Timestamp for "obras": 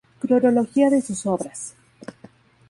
1.27-1.75